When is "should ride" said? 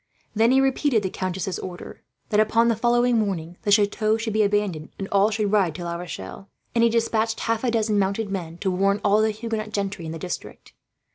5.29-5.75